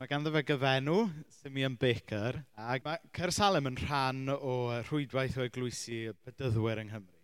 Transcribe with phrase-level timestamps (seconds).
[0.00, 0.94] Mae ganddo fe gyfenw,
[1.28, 4.54] Simeon Baker, ac mae Cyr Salem yn rhan o
[4.86, 7.18] rhwydwaith o eglwysu y bydyddwyr yng Nghymru.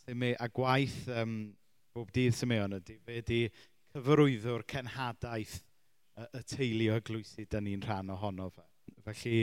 [0.00, 1.34] Sime, a gwaith um,
[1.92, 3.42] bob dydd Simeon ydy, fe ydy
[3.92, 8.64] cyfarwyddwr cenhadaeth y, y teulu o eglwysu dyn ni'n rhan ohono fe.
[9.10, 9.36] Felly,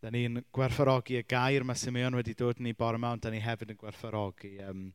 [0.00, 3.76] dyn ni'n gwerthfarogi y gair mae Simeon wedi dod ni bore mewn, dyn ni hefyd
[3.76, 4.86] yn gwerthfarogi um,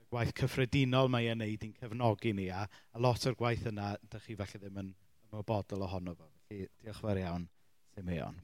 [0.00, 3.98] y gwaith cyffredinol mae e'n neud i'n cefnogi ni, a, a lot o'r gwaith yna,
[4.08, 4.94] dych chi falle ddim yn
[5.28, 6.32] ymwybodol ohono fe.
[6.52, 7.44] Diolch fawr iawn,
[7.94, 8.34] Simeon.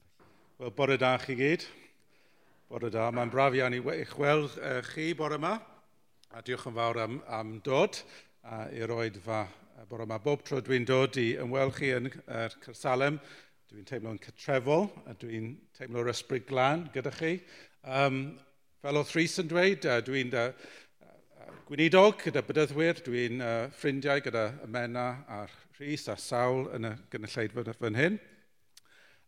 [0.56, 1.64] Wel, bore da chi gyd.
[2.70, 5.58] Bore da, mae'n braf iawn i eich weld uh, chi bore yma.
[6.32, 8.00] A diolch yn fawr am, am dod
[8.48, 9.42] a i roed fa
[9.90, 10.20] bore yma.
[10.24, 13.20] Bob tro dwi'n dod i ymweld chi yn er Cyrsalem,
[13.68, 17.36] dwi'n teimlo'n cytrefol a dwi'n teimlo'r ysbryd glan gyda chi.
[17.84, 18.22] Um,
[18.80, 20.50] fel o Rhys yn dweud, uh, dwi'n uh,
[21.68, 25.10] gweinidog gyda bydyddwyr, dwi'n uh, ffrindiau gyda Amena
[25.42, 28.16] a'r Rhys a sawl yn y gynulleidfa fan hyn.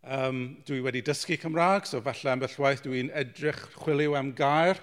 [0.03, 4.81] Um, dwi wedi dysgu Cymraeg, so falle ambell waith dwi'n edrych chwiliw am gair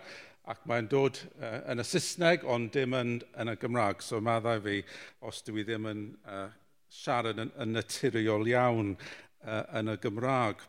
[0.47, 4.00] ac mae'n dod uh, yn y Saesneg ond dim yn, yn y Gymraeg.
[4.06, 4.78] So maddau fi
[5.28, 6.47] os dwi ddim yn uh,
[6.88, 10.63] siarad yn, yn naturiol iawn uh, yn y Gymraeg.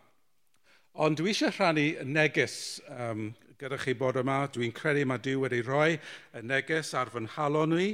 [0.99, 2.59] Ond dwi eisiau rhannu neges
[2.91, 3.29] um,
[3.63, 4.49] gyda chi bod yma.
[4.51, 7.91] Dwi'n credu mae Dyw wedi rhoi y neges ar fy nhalon ni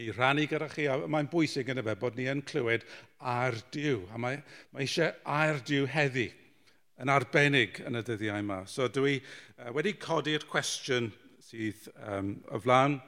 [0.00, 0.86] i rannu gyda chi.
[0.88, 2.86] A mae'n bwysig yn y fe bod ni yn clywed
[3.32, 4.06] ar diw.
[4.12, 4.40] A mae,
[4.72, 6.30] mae eisiau ar diw heddi
[7.02, 8.62] yn arbennig yn y dyddiau yma.
[8.70, 11.10] So dwi uh, wedi codi'r cwestiwn
[11.42, 13.00] sydd um, o flaen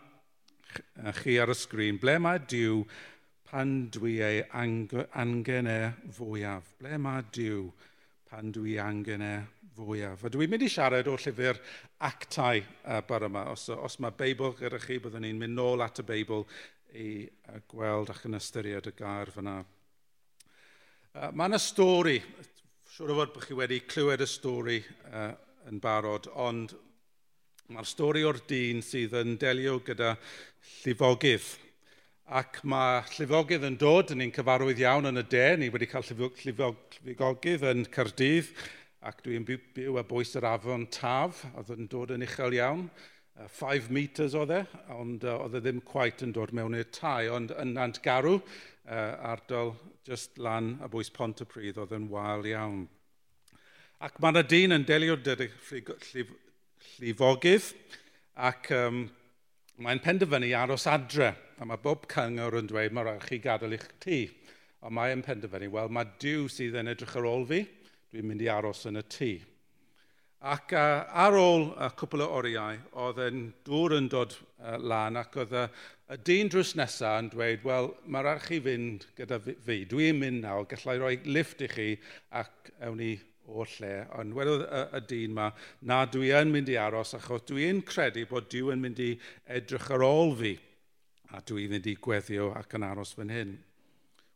[1.20, 2.00] chi ar y sgrin.
[2.02, 2.82] Ble mae diw
[3.48, 5.80] pan dwi ei angen e
[6.16, 6.74] fwyaf?
[6.80, 7.69] Ble mae diw
[8.30, 9.34] pan dwi angen e
[9.76, 10.24] fwyaf?
[10.26, 11.60] A dwi'n mynd i siarad o'r llyfr
[12.08, 13.46] actau uh, bar yma.
[13.54, 16.48] Os, os mae Beibl gyda chi, byddwn ni'n mynd nôl at y Beibl
[16.95, 17.27] i
[17.70, 19.59] gweld ac yn ystyried y gair fyna.
[21.14, 22.17] Uh, Mae yna stori,
[22.95, 24.78] siwr o fod bod chi wedi clywed y stori
[25.11, 25.33] uh,
[25.70, 26.75] yn barod, ond
[27.72, 30.15] mae'r stori o'r dyn sydd yn delio gyda
[30.83, 31.47] llifogydd.
[32.38, 36.06] Ac mae llifogydd yn dod, yn ni'n cyfarwydd iawn yn y de, ni wedi cael
[36.09, 38.53] llifogydd yn Cyrdydd,
[39.04, 42.87] ac dwi'n byw, byw a bwys yr afon taf, oedd yn dod yn uchel iawn.
[43.34, 44.61] 5 metres oedd e,
[44.95, 48.37] ond uh, oedd e ddim quite yn dod mewn i'r tai, ond yn Nant Garw,
[48.39, 49.75] uh, ardal
[50.06, 52.84] just lan a bwys pont y pryd oedd yn wael iawn.
[54.05, 55.49] Ac mae yna dyn yn delio dydy
[57.00, 57.71] llifogydd,
[58.50, 59.03] ac um,
[59.83, 63.89] mae'n penderfynu aros adre, a mae bob cyngor yn dweud mae rhaid chi gadael eich
[64.03, 64.21] tŷ.
[64.84, 67.65] Ond mae'n penderfynu, wel mae diw sydd yn edrych ar ôl fi,
[68.12, 69.33] dwi'n mynd i aros yn y tŷ.
[70.44, 75.16] Ac uh, ar ôl uh, cwpl o oriau, oedd yn dŵr yn dod uh, lan
[75.16, 75.69] ac oedd uh,
[76.12, 80.66] y dyn drws nesaf yn dweud, wel, mae'r archi fynd gyda fi, dwi'n mynd nawr,
[80.69, 81.88] gallai roi lift i chi
[82.43, 83.15] ac ewn ni
[83.49, 83.93] o'r lle.
[84.21, 85.50] Ond wedodd y, y dyn yma,
[85.88, 89.15] na dwi yn mynd i aros achos dwi'n credu bod Dyw yn mynd i
[89.56, 90.54] edrych ar ôl fi
[91.33, 93.56] a dwi'n mynd i gweddio ac yn aros fan hyn.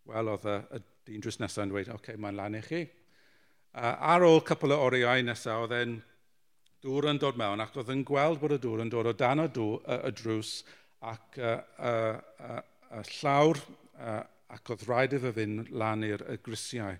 [0.09, 2.87] Wel, oedd y, y dyn drws nesaf yn dweud, oce, okay, mae'n lan i chi.
[3.77, 5.99] Uh, ar ôl cwpl o oriau nesaf, oedd e'n
[6.85, 9.43] dŵr yn dod mewn ac oedd yn gweld bod y dŵr yn dod o dan
[9.43, 10.53] y, dŵr, y, y drws
[11.13, 12.19] ac y, uh,
[12.49, 13.61] uh, uh, llawr
[13.99, 14.23] uh,
[14.55, 16.97] ac oedd rhaid iddo fynd lan i'r grisiau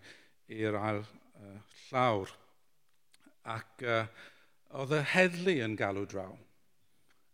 [0.53, 1.55] i'r ail uh,
[1.89, 2.33] llawr.
[3.49, 4.03] Ac uh,
[4.77, 6.35] oedd y heddlu yn galw draw.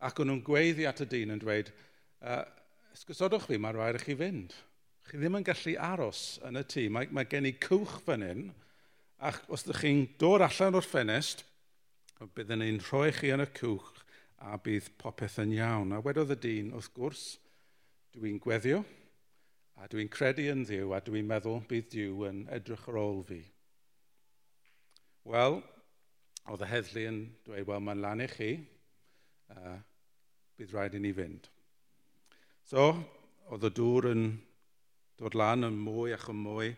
[0.05, 1.73] Ac o'n nhw'n gweiddi at y dyn yn dweud,
[2.23, 2.45] uh,
[2.95, 4.55] ysgysodwch fi, mae rhaid i chi fynd.
[5.09, 6.87] Chi ddim yn gallu aros yn y tŷ.
[6.93, 8.45] Mae, mae gen i cwch fan hyn,
[9.23, 11.45] Ac os ydych chi'n dod allan o'r ffenest,
[12.35, 14.03] byddwn ni'n rhoi chi yn y cwch
[14.45, 15.95] a bydd popeth yn iawn.
[15.95, 17.25] A wedodd y dyn, wrth gwrs,
[18.15, 18.83] dwi'n gweddio
[19.81, 23.41] a dwi'n credu yn ddiw a dwi'n meddwl bydd diw yn edrych ar ôl fi.
[25.29, 25.59] Wel,
[26.53, 28.51] oedd y heddlu yn dweud, wel, mae'n lan i chi,
[29.55, 29.79] uh,
[30.59, 31.49] bydd rhaid i ni fynd.
[32.69, 32.91] So,
[33.51, 34.27] oedd y dŵr yn
[35.21, 36.71] dod lan yn mwy ac yn mwy,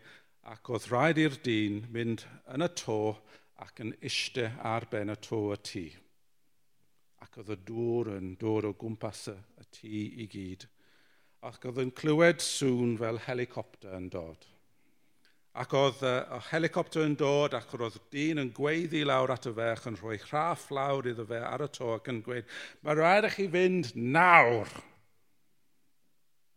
[0.47, 2.23] ac oedd rhaid i'r dyn mynd
[2.55, 2.99] yn y to
[3.63, 5.85] ac yn iste ar ben y to y tŷ.
[7.25, 10.67] Ac oedd y dŵr yn dod o gwmpas y, y tŷ i gyd,
[11.49, 14.45] ac oedd yn clywed sŵn fel helicopter yn dod.
[15.57, 19.71] Ac oedd y, y helicopter yn dod ac roedd dyn yn gweiddi lawr ato fe
[19.73, 22.47] ac yn rhoi rhaff lawr iddo fe ar y to ac yn gweud,
[22.85, 24.71] mae rhaid i chi fynd nawr,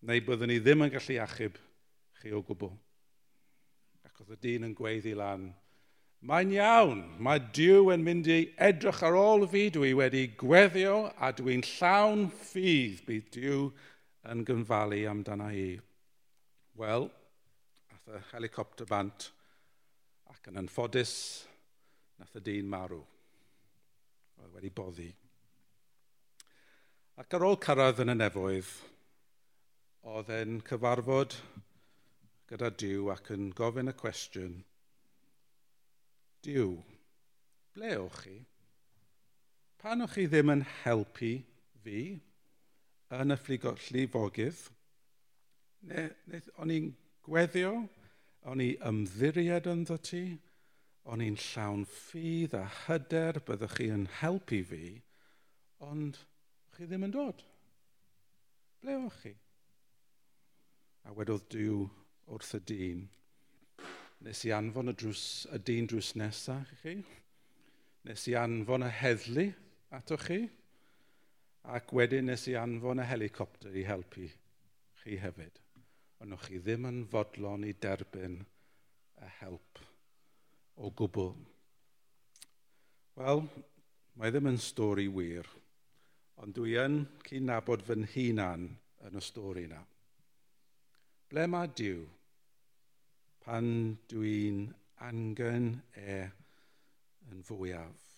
[0.06, 1.58] neu byddwn ni ddim yn gallu achub
[2.20, 2.70] chi o gwbl.
[4.20, 5.48] Ac oedd y dyn yn gweiddi lan,
[6.20, 11.30] Mae'n iawn, mae Dyw yn mynd i edrych ar ôl fi, dwi wedi gweddio a
[11.32, 13.62] dwi'n llawn ffydd bydd Dyw
[14.28, 15.70] yn gynfalu amdana i.
[16.76, 17.08] Wel,
[17.94, 19.30] ath y helicopter bant
[20.28, 21.14] ac yn anffodus,
[22.20, 23.00] nath y dyn marw.
[24.44, 25.08] Oedd wedi boddi.
[27.16, 28.76] Ac ar ôl cyrraedd yn y nefoedd,
[30.04, 31.40] oedd e'n cyfarfod
[32.50, 34.56] gyda Dyw ac yn gofyn y cwestiwn,
[36.42, 36.72] Dyw,
[37.76, 38.36] ble o'ch chi?
[39.78, 41.30] Pan o'ch chi ddim yn helpu
[41.84, 42.00] fi
[43.20, 43.38] yn y
[43.86, 44.64] llifogydd,
[45.90, 46.90] ne, ne, o'n i'n
[47.26, 47.72] gweddio,
[48.50, 50.24] o'n i ymddiried ynddo ti,
[51.06, 54.84] o'n i'n llawn ffydd a hyder byddwch chi yn helpu fi,
[55.86, 56.18] ond
[56.74, 57.46] chi ddim yn dod.
[58.82, 59.34] Ble o'ch chi?
[61.06, 61.86] A wedodd Dyw
[62.30, 63.02] wrth y dyn.
[64.24, 66.96] Nes i anfon y, drws, y dyn drws nesaf i chi.
[68.08, 69.46] Nes i anfon y heddlu
[69.96, 70.40] atoch chi.
[71.76, 74.28] Ac wedyn nes i anfon y helicopter i helpu
[75.02, 75.60] chi hefyd.
[76.20, 78.40] Ond o'ch chi ddim yn fodlon i derbyn
[79.20, 79.80] y help
[80.80, 81.34] o gwbl.
[83.20, 83.42] Wel,
[84.16, 85.48] mae ddim yn stori wir,
[86.40, 88.68] ond dwi yn cyn nabod fy hunan
[89.08, 89.80] yn y stori yna.
[91.30, 92.00] Ble mae Dyw?
[93.50, 94.68] pan dwi'n
[95.02, 95.64] angen
[95.98, 96.20] e
[97.32, 98.12] yn fwyaf.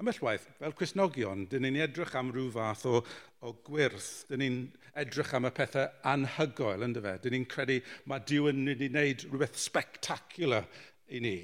[0.00, 3.02] Amellwaith, fel Cresnogion, dyn ni'n edrych am rhyw fath o,
[3.44, 4.56] o gwirth, dyn ni'n
[5.02, 7.14] edrych am y pethau anhygoel, ynddo fe.
[7.20, 10.64] Dyn ni'n credu mae Dyw yn mynd i wneud rhywbeth spectacular
[11.12, 11.36] i ni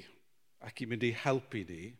[0.65, 1.93] ac i mynd i helpu ni.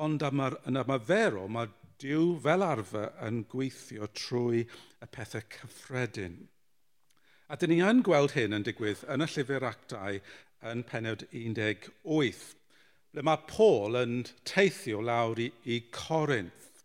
[0.00, 1.68] Ond yn ymarferol, mae
[2.00, 6.46] Dyw fel arfer yn gweithio trwy y pethau cyffredin.
[7.46, 10.16] A dyn ni yn gweld hyn yn digwydd yn y llyfr actau
[10.64, 11.90] yn penod 18,
[13.12, 16.84] ble mae Paul yn teithio lawr i, i Corinth.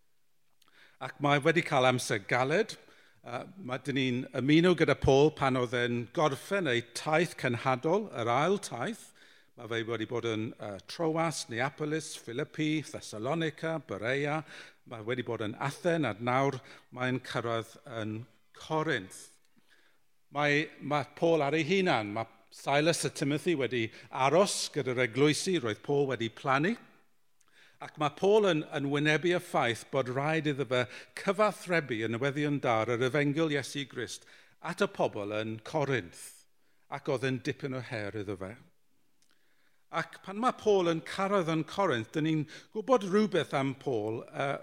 [1.02, 2.78] Ac mae wedi cael amser galed.
[3.22, 8.30] Uh, mae dyn ni'n ymuno gyda Paul pan oedd e'n gorffen ei taith cynhadol, yr
[8.34, 9.08] ail taith.
[9.58, 14.40] Mae fe wedi bod yn uh, Troas, Neapolis, Philippi, Thessalonica, Berea.
[14.90, 16.58] Mae wedi bod yn Athen a nawr
[16.98, 18.16] mae'n cyrraedd yn
[18.58, 19.28] Corinth.
[20.34, 25.80] Mae, mae Paul ar ei hunan, mae Silas a Timothy wedi aros gyda'r eglwysi roedd
[25.86, 26.74] Paul wedi plannu.
[27.82, 30.82] Ac mae Paul yn, yn wynebu y ffaith bod rhaid iddo fe
[31.22, 34.28] cyfathrebu yn newyddion dar yr efengil Iesu Grist
[34.68, 36.26] at y pobl yn Corinth
[36.92, 38.52] ac oedd yn dipyn o her iddo fe.
[40.02, 42.44] Ac pan mae Paul yn carodd yn Corinth, dyn ni'n
[42.76, 44.60] gwybod rhywbeth am Paul uh,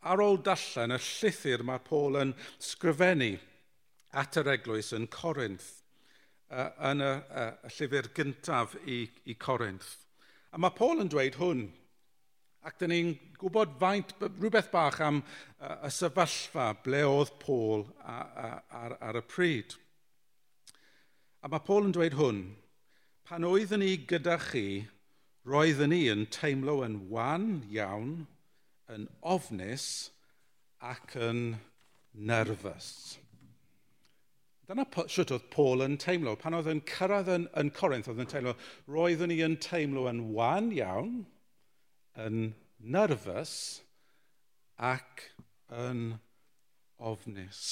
[0.00, 2.34] ar ôl darllen y llythyr mae Paul yn
[2.64, 3.34] sgrifennu
[4.24, 5.79] at yr eglwys yn Corinth
[6.50, 9.94] uh, yn y, uh, y llyfr gyntaf i, i Corinth.
[10.50, 11.66] A mae Paul yn dweud hwn,
[12.66, 18.18] ac dyn ni'n gwybod faint, rhywbeth bach am uh, y sefyllfa ble oedd Paul a,
[18.18, 18.50] a,
[18.82, 19.76] ar, ar y pryd.
[21.40, 22.42] A mae Paul yn dweud hwn,
[23.24, 24.66] pan oeddwn ni gyda chi,
[25.48, 28.26] roeddwn ni yn teimlo yn wan iawn,
[28.90, 30.10] yn ofnus
[30.82, 31.44] ac yn
[32.12, 33.20] nerfus.
[34.70, 36.36] Dyna sut oedd Paul yn teimlo.
[36.38, 38.52] Pan oedd yn cyrraedd yn, yn Corinth, oedd yn teimlo,
[38.86, 41.24] roeddwn ni yn teimlo yn wan iawn,
[42.22, 43.54] yn nerfus
[44.92, 45.24] ac
[45.74, 46.04] yn
[47.02, 47.64] ofnus.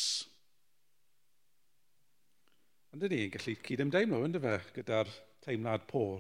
[2.91, 5.15] Ond dyn ni'n gallu cyd-ymdeimlo, ynddo fe, gyda'r
[5.47, 6.19] teimlad Paul.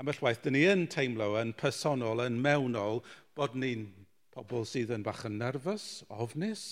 [0.00, 3.04] Ambell waith, dyn ni yn teimlo yn personol, yn mewnol,
[3.36, 3.90] bod ni'n
[4.32, 6.64] pobl sydd yn bach yn nerfus, ofnus,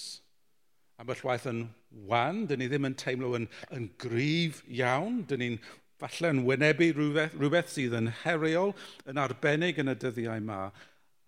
[1.03, 1.65] ambell waith yn
[2.09, 5.59] wan, dyn ni ddim yn teimlo yn, yn gryf iawn, dyn ni'n
[6.03, 8.75] falle yn wynebu rhywbeth, rhywbeth sydd yn heriol,
[9.11, 10.61] yn arbennig yn y dyddiau yma,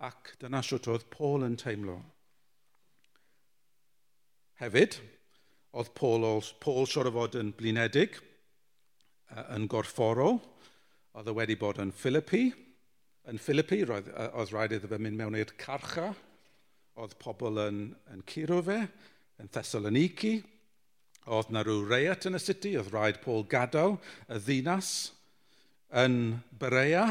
[0.06, 1.98] ac dyna siwt oedd Paul yn teimlo.
[4.60, 4.98] Hefyd,
[5.76, 6.26] oedd Paul,
[6.62, 8.20] Paul siwr o fod yn blinedig,
[9.52, 10.38] yn gorfforol,
[11.16, 12.46] oedd e wedi bod yn Philippi,
[13.26, 14.08] yn Philippi, roedd,
[14.38, 16.12] oedd rhaid iddo fe mynd mewn i'r carcha,
[16.96, 17.80] oedd pobl yn,
[18.14, 18.80] yn curo fe,
[19.42, 20.34] yn Thessaloniki,
[21.26, 23.96] oedd na rhyw reiat yn y city, oedd rhaid Paul gadael
[24.30, 24.90] y ddinas
[26.02, 27.08] yn Berea,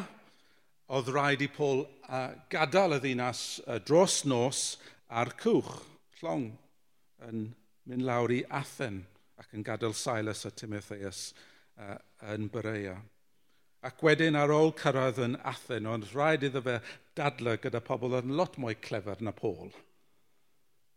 [0.96, 4.64] oedd rhaid i Paul uh, gadael y ddinas uh, dros nos
[5.10, 5.74] ar cwch,
[6.22, 6.48] llong,
[7.28, 7.50] yn
[7.90, 9.04] mynd lawr i Athen
[9.42, 11.28] ac yn gadael Silas a Timotheus
[11.82, 11.98] uh,
[12.34, 12.96] yn Berea.
[13.86, 16.80] Ac wedyn ar ôl cyrraedd yn Athen, ond rhaid iddo fe
[17.18, 19.70] dadlau gyda pobl yn lot mwy clefer na Paul.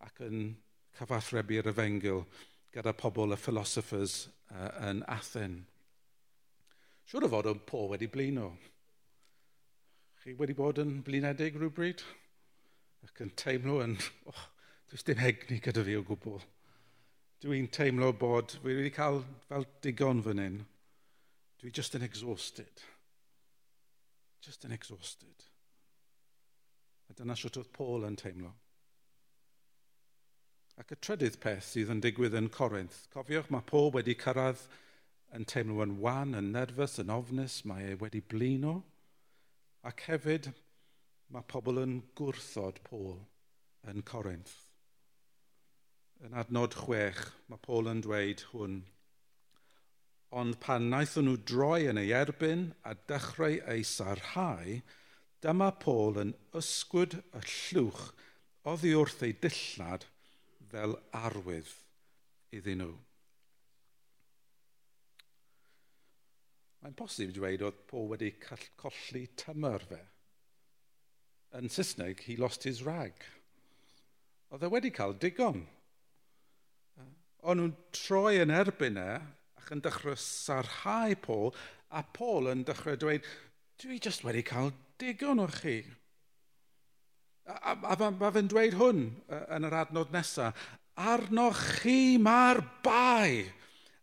[0.06, 0.54] Ac yn
[0.99, 2.25] cyfathrebu'r efengil
[2.75, 5.62] gyda pobl y philosophers uh, yn Athen.
[7.09, 8.50] Siwr o fod o'n po wedi blino.
[10.21, 12.05] Chi wedi bod yn blinedig rhywbryd?
[13.07, 13.97] Ac yn teimlo yn...
[14.28, 14.47] Oh,
[14.90, 16.43] does dim egni gyda fi o gwbl.
[17.45, 20.62] Dwi'n teimlo bod fi wedi cael fel digon fan hyn.
[21.62, 22.83] Dwi just yn exhausted.
[24.45, 25.47] Just yn exhausted.
[27.09, 28.52] A dyna sut oedd Paul yn teimlo.
[30.78, 33.00] Ac y trydydd peth sydd yn digwydd yn Corinth.
[33.11, 34.61] Cofiwch, mae pob wedi cyrraedd
[35.35, 38.76] yn teimlo yn wan, yn nerfus, yn ofnus, mae e wedi blino.
[39.90, 40.52] Ac hefyd,
[41.35, 43.16] mae pobl yn gwrthod Paul
[43.90, 44.52] yn Corinth.
[46.23, 48.76] Yn adnod chwech, mae Paul yn dweud hwn.
[50.38, 54.78] Ond pan wnaethon nhw droi yn ei erbyn a dechrau ei sarhau,
[55.42, 56.32] dyma Paul yn
[56.62, 58.04] ysgwyd y llwch
[58.75, 60.06] oddi wrth ei dillad–
[60.72, 61.70] fel arwydd
[62.54, 62.94] iddyn nhw.
[66.82, 69.98] Mae'n posib dweud oedd Paul wedi colli tymor fe.
[71.58, 73.25] Yn Saesneg, he lost his rag.
[74.52, 75.64] Oedd e wedi cael digon.
[77.48, 79.10] O'n nhw'n troi yn erbyn e,
[79.58, 81.52] ac yn dechrau sarhau Paul,
[81.90, 83.26] a Paul yn dechrau dweud,
[83.82, 84.72] dwi jyst wedi cael
[85.02, 85.80] digon o chi.
[87.49, 89.05] A, a, a, mae fe'n dweud hwn
[89.57, 90.57] yn yr adnod nesaf.
[90.99, 93.47] Arnoch chi mae'r bai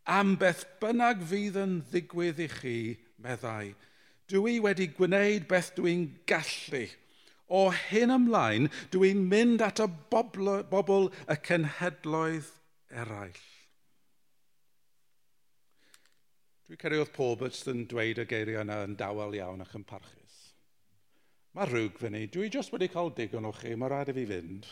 [0.10, 2.78] am beth bynnag fydd yn ddigwydd i chi,
[3.22, 3.74] meddai.
[4.32, 6.86] Dwi wedi gwneud beth dwi'n gallu.
[7.46, 12.50] O hyn ymlaen, dwi'n mynd at y bobl, bobl y cenhedloedd
[12.90, 13.44] eraill.
[16.66, 20.25] Dwi'n ceri oedd pob yn dweud y geiriau yna yn dawel iawn ac yn parchu.
[21.56, 24.66] Mae rhywg fyny, dwi jyst wedi cael digon o chi, mae rhaid i fi fynd.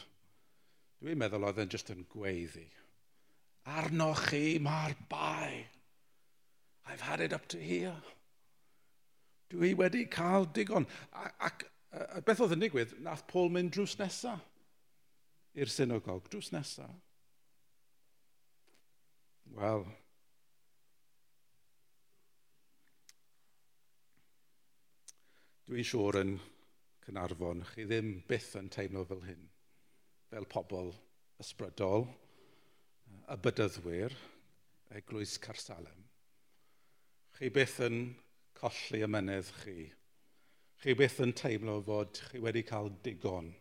[1.00, 2.66] Dwi'n meddwl oedd yn jyst yn gweiddi.
[3.72, 5.63] Arnoch chi mae'r bai.
[6.84, 7.96] I've had it up to here.
[9.54, 10.90] Dwi wedi cael digon.
[11.16, 14.44] Ac, ac beth oedd yn digwydd, nath Paul mynd drws nesaf
[15.54, 16.94] i'r synagog, drws nesaf.
[19.54, 19.84] Wel,
[25.70, 26.34] dwi'n siŵr yn
[27.03, 29.48] Cynarfon, chi ddim byth yn teimlo fel hyn.
[30.31, 30.93] Fel pobl
[31.43, 32.07] ysbrydol,
[33.29, 34.15] y bydyddwyr,
[35.00, 36.05] eglwys Carsalem.
[37.38, 38.00] Chi byth yn
[38.60, 39.89] colli ymenydd chi.
[40.83, 43.53] Chi byth yn teimlo fod chi wedi cael digon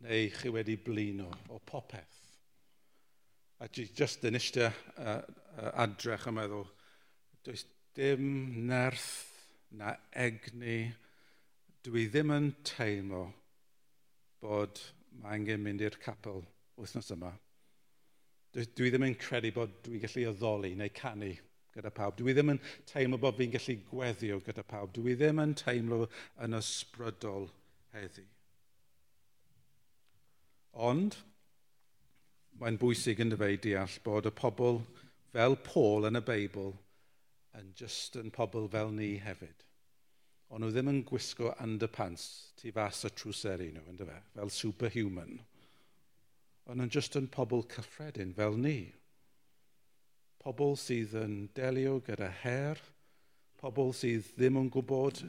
[0.00, 2.16] neu chi wedi blino o popeth.
[3.60, 5.18] A dwi just yn eistedd uh,
[5.60, 6.64] uh, adrech yn meddwl,
[7.44, 7.66] does
[7.96, 8.24] dim
[8.70, 9.10] nerth
[9.76, 10.94] na egni
[11.86, 13.22] dwi ddim yn teimlo
[14.44, 14.80] bod
[15.20, 16.42] mae angen mynd i'r capel
[16.80, 17.30] wythnos yma.
[18.54, 21.30] Dwi, dwi ddim yn credu bod dwi'n gallu addoli neu canu
[21.74, 22.18] gyda pawb.
[22.18, 22.60] Dwi ddim yn
[22.90, 24.92] teimlo bod fi'n gallu gweddio gyda pawb.
[24.96, 26.02] Dwi ddim yn teimlo
[26.44, 27.48] yn ysbrydol
[27.94, 28.26] heddi.
[30.90, 31.16] Ond,
[32.60, 34.82] mae'n bwysig yn fe deall bod y pobl
[35.32, 36.74] fel Paul yn y Beibl
[37.58, 39.69] yn just yn pobl fel ni hefyd
[40.50, 42.24] ond nhw ddim yn gwisgo underpants
[42.58, 45.36] tu fas y trwseri nhw, ynddo fe, fel superhuman.
[46.70, 48.78] Ond yn just yn pobl cyffredin fel ni.
[50.42, 52.80] Pobl sydd yn delio gyda her,
[53.62, 55.22] pobl sydd ddim yn gwybod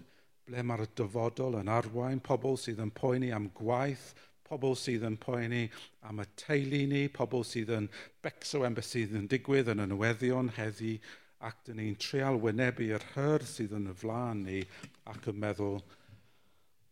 [0.49, 4.11] ble mae'r dyfodol yn arwain, pobl sydd yn poeni am gwaith,
[4.47, 5.67] pobl sydd yn poeni
[6.09, 7.89] am y teulu ni, pobl sydd yn
[8.25, 10.97] becso am beth sydd yn digwydd yn y newyddion heddi,
[11.48, 14.62] ac dyn ni'n trial wynebu yr hyr sydd yn y flaen ni
[15.10, 15.79] ac yn meddwl,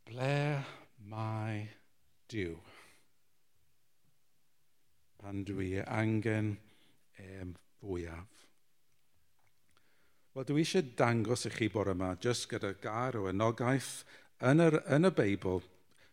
[0.10, 0.36] ble
[1.12, 1.64] mae
[2.30, 2.56] Dyw?
[5.20, 6.54] Pan dwi angen
[7.22, 8.46] em fwyaf.
[10.34, 14.04] Wel, dwi eisiau dangos i chi bore yma, jyst gyda gar o enogaeth
[14.46, 15.64] yn, yr, yn y Beibl,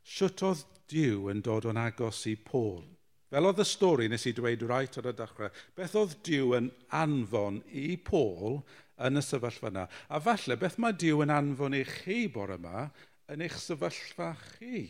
[0.02, 2.85] sut oedd Dyw yn dod o'n agos i Paul.
[3.33, 6.71] Fel oedd y stori nes i dweud rhaid ar y dechrau, beth oedd Dyw yn
[6.95, 8.61] anfon i Paul
[9.02, 9.87] yn y sefyllfa yna.
[10.09, 12.87] A falle, beth mae Dyw yn anfon i chi bore yma
[13.35, 14.85] yn eich sefyllfa chi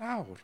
[0.00, 0.40] nawr.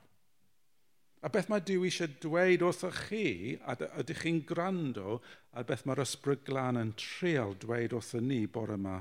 [1.23, 5.21] A beth mae Dyw eisiau dweud wrthoch chi, a ydych chi'n gwrando,
[5.57, 8.99] a beth mae'r ysbryd glân yn trial dweud wrtho ni bore yma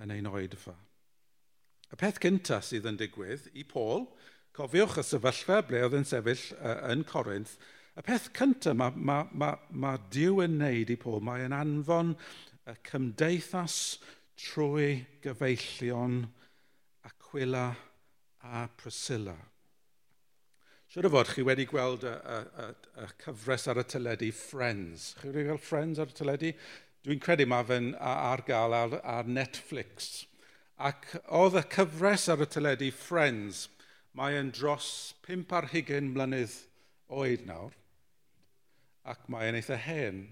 [0.00, 0.74] yn ein oedfa.
[1.90, 4.08] Y peth cyntaf sydd yn digwydd i Paul
[4.60, 7.54] Cofiwch y sefyllfa ble oedd yn sefyll uh, yn Corinth.
[7.96, 12.10] Y peth cyntaf mae ma, ma, ma Dyw yn neud i pob, mae yn anfon
[12.68, 13.78] y cymdeithas
[14.36, 16.26] trwy gyfeillion
[17.08, 17.70] Aquila
[18.44, 19.38] a Priscilla.
[20.92, 22.68] Siwr o fod, chi wedi gweld y, y, y,
[23.00, 25.14] y cyfres ar y teledu Friends.
[25.22, 26.52] Chi wedi gweld Friends ar y teledu?
[27.06, 30.26] Dwi'n credu mae fe'n ar gael ar, ar Netflix.
[30.76, 33.70] Ac oedd y cyfres ar y teledu Friends–
[34.18, 36.56] Mae yn dros 5 ar hugen mlynedd
[37.14, 37.74] oed nawr,
[39.06, 40.24] ac mae yn eitha hen.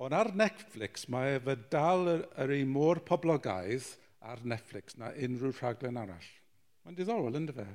[0.00, 3.88] Ond ar Netflix mae efo dal yr, yr un mor poblogaidd
[4.26, 6.30] ar Netflix na unrhyw rhaglen arall.
[6.84, 7.66] Mae'n diddorol, ynddo fe?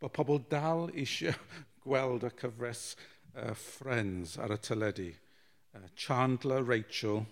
[0.00, 1.36] Bod pobl dal eisiau
[1.84, 5.08] gweld y cyfres uh, Friends ar y teledu.
[5.76, 7.24] Uh, Chandler, Rachel,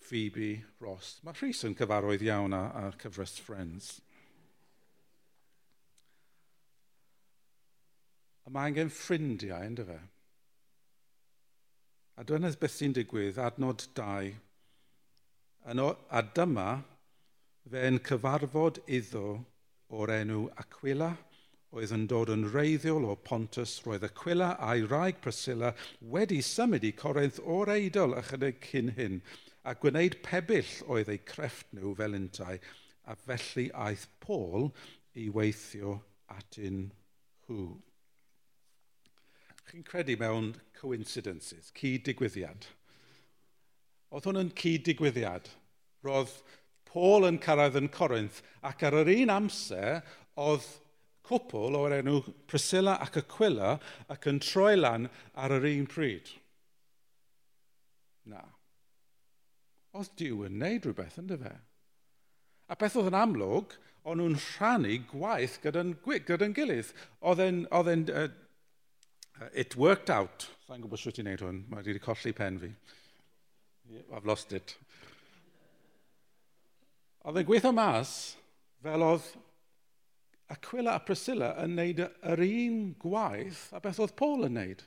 [0.00, 1.18] Phoebe, Ross.
[1.24, 3.98] Mae Rhys yn cyfarwydd iawn ar, ar cyfres Friends.
[8.50, 9.96] A mae angen ffrindiau, ynddo fe.
[12.18, 14.30] A dwi'n eithaf beth sy'n digwydd, adnod 2.
[15.70, 16.64] A dyma,
[17.70, 19.22] fe'n cyfarfod iddo
[19.94, 21.12] o'r enw Aquila,
[21.70, 25.70] oedd yn dod yn reiddiol o Pontus, roedd Aquila a'i raig Priscilla
[26.16, 29.20] wedi symud i Corinth o'r eidol ychydig cyn hyn,
[29.62, 32.58] a gwneud pebyll oedd eu crefft nhw fel untai,
[33.06, 34.72] a felly aeth Paul
[35.14, 36.00] i weithio
[36.40, 36.88] atyn
[37.46, 37.68] hw
[39.70, 42.66] chi'n credu mewn coincidences, cyd-digwyddiad.
[44.10, 45.50] Oedd hwn yn cyd-digwyddiad.
[46.02, 46.32] Roedd
[46.90, 50.00] Paul yn cyrraedd yn Corinth ac ar yr un amser
[50.42, 50.66] oedd
[51.28, 52.16] cwpl o'r enw
[52.50, 53.76] Priscilla ac Aquila
[54.10, 55.06] ac yn troi lan
[55.38, 56.32] ar yr un pryd.
[58.26, 58.42] Na.
[59.94, 61.54] Oedd Dyw yn neud rhywbeth yn fe.
[62.70, 65.96] A beth oedd yn amlwg, o'n nhw'n rhannu gwaith gyda'n
[66.26, 66.90] gyda gilydd.
[67.22, 68.28] Oedd e'n uh,
[69.40, 70.48] Uh, it worked out.
[70.66, 71.62] Sa'n gwybod swy ti'n neud hwn.
[71.70, 72.68] Mae wedi colli pen fi.
[73.90, 74.74] Yep, I've lost it.
[77.24, 78.12] Oedd e'n gweithio mas
[78.84, 79.26] fel oedd
[80.50, 84.84] Aquila a Priscilla yn neud yr un gwaith a beth oedd Paul yn neud.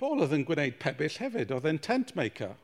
[0.00, 2.54] Paul oedd yn gwneud pebyll hefyd, oedd e'n tent maker.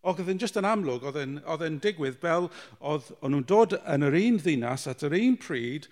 [0.00, 2.48] Oedd e'n just yn amlwg, oedd e'n digwydd fel
[2.80, 5.88] oedd nhw'n dod yn yr un ddinas at yr un pryd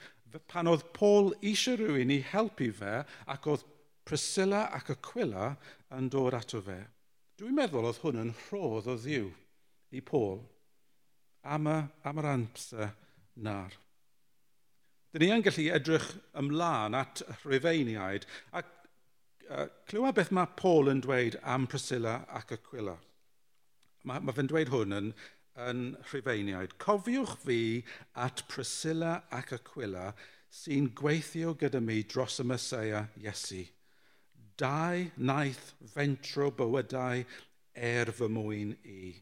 [0.52, 3.02] pan oedd Paul eisiau rhywun i helpu fe
[3.35, 3.64] ac oedd
[4.09, 5.50] Priscilla ac Aquila
[5.97, 6.79] yn dod ato fe.
[7.38, 9.29] Dwi'n meddwl oedd hwn yn rhodd o ddiw
[9.93, 10.41] i Paul
[11.45, 11.77] am, y,
[12.09, 12.88] am yr amser
[13.45, 13.77] nar.
[15.12, 16.09] Dyn ni yn gallu edrych
[16.41, 22.97] ymlaen at rhyfeiniaid a uh, clywed beth mae Paul yn dweud am Priscilla ac Aquila.
[24.09, 25.14] Mae, mae fe'n dweud hwn yn,
[25.68, 26.79] yn rhyfeiniaid.
[26.81, 27.62] Cofiwch fi
[28.16, 30.14] at Priscilla ac Aquila
[30.49, 33.66] sy'n gweithio gyda mi dros y Mesoea Iesu
[34.59, 37.25] dau naeth fentro bywydau
[37.90, 39.14] er fy mwyn i.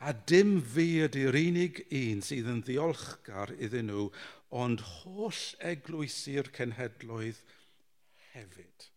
[0.00, 4.06] A dim fi ydy'r unig un sydd yn ddiolchgar iddyn nhw,
[4.50, 7.42] ond holl eglwysu'r cenhedloedd
[8.32, 8.88] hefyd.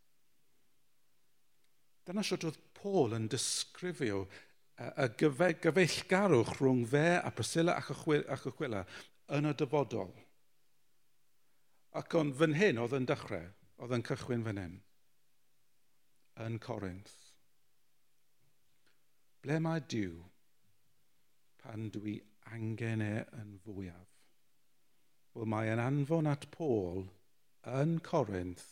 [2.08, 4.24] Dyna sut oedd Paul yn disgrifio
[4.80, 8.82] y gyfeillgarwch rhwng fe a Priscilla ac Aquila
[9.38, 10.12] yn y dyfodol.
[12.00, 13.46] Ac ond fan hyn oedd yn dechrau,
[13.84, 14.80] oedd yn cychwyn fan hyn
[16.42, 17.16] yn Corinth.
[19.44, 20.22] Ble mae Dyw
[21.62, 22.16] pan dwi
[22.54, 24.10] angen e yn fwyaf?
[25.34, 27.06] Wel mae yn anfon at Paul
[27.70, 28.66] yn Corinth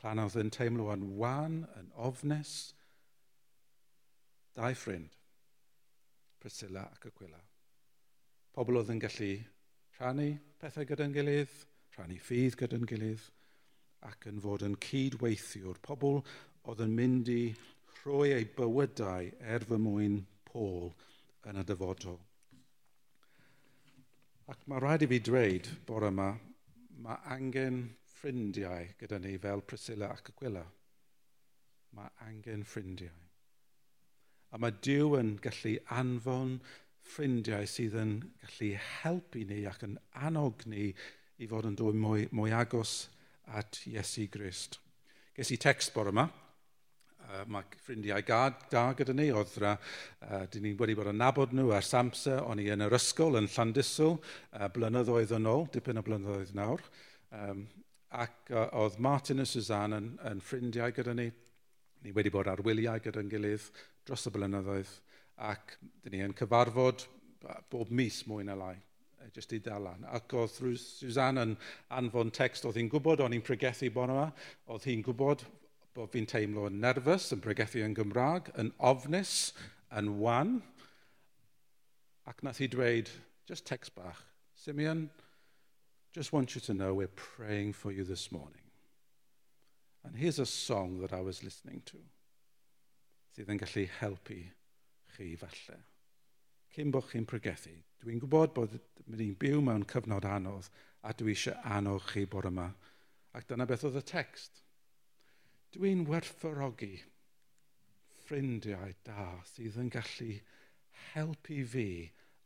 [0.00, 2.52] pan oedd yn teimlo yn wan, yn ofnes,
[4.56, 5.14] dau ffrind,
[6.40, 7.40] Priscilla ac Aquila.
[8.54, 9.32] Pobl oedd yn gallu
[9.96, 10.28] rhannu
[10.60, 11.56] pethau gyda'n gilydd,
[11.96, 13.24] rhannu ffydd gyda'n gilydd,
[14.06, 15.80] ac yn fod yn cydweithiwr.
[15.82, 16.20] Pobl
[16.66, 17.42] oedd yn mynd i
[18.00, 20.16] rhoi eu bywydau er fy mwyn
[20.48, 20.88] Paul
[21.46, 22.16] yn y dyfodol.
[24.50, 26.32] Ac mae rhaid i fi dweud bore yma,
[27.02, 27.78] mae angen
[28.16, 30.64] ffrindiau gyda ni fel Priscilla ac Aquila.
[31.94, 33.14] Mae angen ffrindiau.
[34.50, 36.56] A mae Dyw yn gallu anfon
[37.06, 40.00] ffrindiau sydd yn gallu helpu ni ac yn
[40.30, 40.88] annog ni
[41.38, 42.96] i fod yn dod mwy, mwy agos
[43.46, 44.80] at Iesu Grist.
[45.36, 46.26] Ges i text bore yma
[47.26, 49.74] uh, mae ffrindiau gad, da gyda ni, oedd uh,
[50.52, 53.50] dyn ni wedi bod yn nabod nhw ar Samsa, o'n i yn yr ysgol yn
[53.50, 56.84] Llandysl, uh, blynyddoedd yn ôl, dipyn o blynyddoedd nawr.
[57.34, 57.66] Um,
[58.16, 61.28] ac uh, oedd Martin a Suzanne yn, yn ffrindiau gyda ni.
[62.04, 63.70] Ni wedi bod ar wyliau gyda'n gilydd
[64.06, 64.92] dros y blynyddoedd
[65.46, 67.08] ac dyn ni yn cyfarfod
[67.70, 68.76] bob mis mwy na lai
[69.34, 70.04] jyst i dalan.
[70.14, 71.54] Ac oedd Suzanne yn
[71.98, 74.26] anfon text, oedd hi'n gwybod, o'n i'n pregethu bon yma,
[74.72, 75.44] oedd hi'n gwybod
[75.96, 79.54] bod fi'n teimlo'n nerfus yn bregethu yn Gymraeg, yn ofnus,
[79.96, 80.58] yn wan.
[82.28, 83.08] Ac nath i dweud,
[83.48, 84.20] just text bach,
[84.54, 85.08] Simeon,
[86.12, 88.62] just want you to know we're praying for you this morning.
[90.04, 91.98] And here's a song that I was listening to
[93.36, 94.38] sydd yn gallu helpu
[95.12, 95.80] chi falle.
[96.72, 98.76] Cyn bod chi'n pregethu, dwi'n gwybod bod
[99.12, 100.70] ni'n byw mewn cyfnod anodd
[101.04, 102.70] a dwi eisiau anodd chi bore yma.
[103.36, 104.62] Ac dyna beth oedd y text.
[105.76, 106.94] Dwi'n werthfawrogi
[108.22, 110.30] ffrindiau da sydd yn gallu
[111.10, 111.88] helpu fi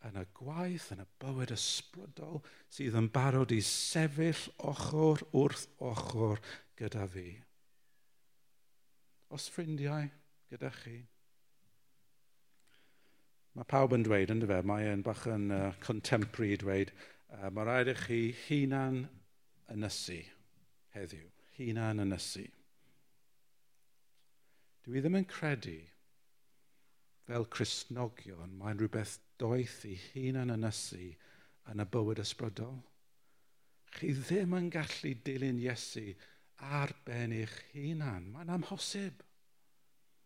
[0.08, 2.40] yn y gwaith, yn y bywyd ysbrydol,
[2.74, 6.42] sydd yn barod i sefyll ochr wrth ochr
[6.80, 7.28] gyda fi.
[9.30, 10.10] Os ffrindiau
[10.50, 10.98] gyda chi,
[13.54, 16.90] mae pawb yn dweud, ynddo fe, mae e'n bach yn uh, contemporary dweud,
[17.36, 19.04] uh, mae rhaid i chi hunan
[19.70, 20.18] ynysu
[20.96, 21.28] heddiw,
[21.60, 22.50] hunan ynysu.
[24.90, 25.76] Dwi ddim yn credu
[27.28, 31.12] fel Cristnogion mae'n rhywbeth doeth i hunan ynysu
[31.70, 32.80] yn y bywyd ysbrydol.
[33.94, 36.08] Chi ddim yn gallu dilyn Iesu
[36.80, 38.32] ar ben eich hunan.
[38.34, 39.22] Mae'n amhosib.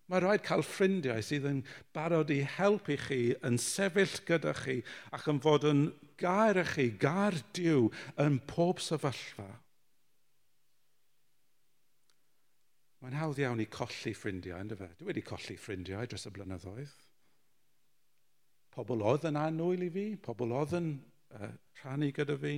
[0.08, 1.60] Mae rhaid cael ffrindiau sydd yn
[1.92, 4.78] barod i helpu chi, yn sefyll gyda chi
[5.12, 5.84] ac yn fod yn
[6.24, 7.90] gair i chi, gair diw
[8.24, 9.50] yn pob sefyllfa.
[13.04, 14.86] Mae'n hawdd iawn i colli ffrindiau, ynddo fe?
[14.96, 16.92] Dwi wedi colli ffrindiau dros y blynyddoedd.
[18.72, 20.88] Pobl oedd yn anwyl i fi, pobl oedd yn
[21.36, 21.50] uh,
[21.82, 22.54] rhannu gyda fi.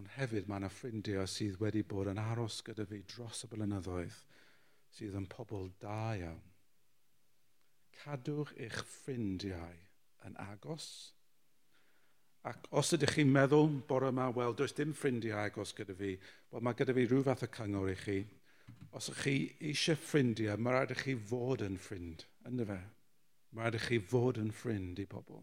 [0.00, 4.16] Ond hefyd mae yna ffrindiau sydd wedi bod yn aros gyda fi dros y blynyddoedd,
[4.96, 6.40] sydd yn pobl da iawn.
[8.00, 9.76] Cadwch eich ffrindiau
[10.24, 10.88] yn agos
[12.44, 16.10] Ac os ydych chi'n meddwl bore yma, wel, does dim ffrindiau agos gyda fi,
[16.52, 18.18] wel, mae gyda fi rhyw fath o cyngor i chi.
[18.92, 19.36] Os ydych chi
[19.70, 22.78] eisiau ffrindiau, mae rhaid i chi fod yn ffrind, ynddo fe?
[23.56, 25.40] Mae rhaid i chi fod yn ffrind i bobl.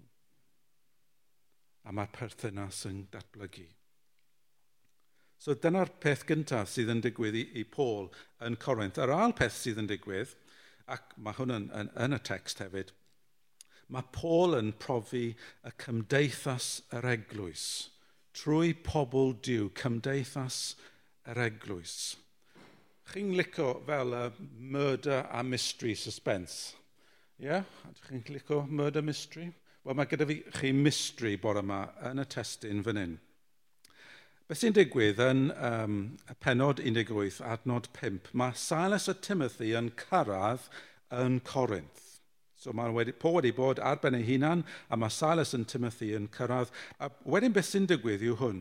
[1.90, 3.66] A mae'r perthynas yn datblygu.
[5.42, 8.12] So dyna'r peth gyntaf sydd yn digwydd i, i Paul
[8.46, 9.02] yn Corinth.
[9.02, 10.36] Yr ail peth sydd yn digwydd,
[10.86, 12.94] ac mae hwn yn, yn, yn y text hefyd,
[13.92, 15.28] mae Paul yn profi
[15.68, 17.66] y cymdeithas yr eglwys.
[18.38, 20.60] Trwy pobl diw, cymdeithas
[21.28, 21.96] yr eglwys.
[23.12, 24.28] Chi'n licio fel y
[24.72, 26.78] murder a mystery suspense?
[27.42, 27.50] Ie?
[27.50, 27.66] Yeah?
[28.06, 29.50] Chi'n licio murder mystery?
[29.84, 33.18] Wel, mae gyda fi chi mystery bore yma yn y testyn fan hyn.
[34.48, 35.98] Beth sy'n digwydd yn um,
[36.30, 40.70] y penod 18 adnod 5, mae Silas a Timothy yn cyrraedd
[41.18, 42.11] yn Corinth.
[42.62, 44.62] So mae'r wedi, po wedi bod ar ben ei hunan
[44.94, 46.70] a mae Silas yn Timothy yn cyrraedd.
[47.02, 48.60] A wedyn beth sy'n digwydd yw hwn.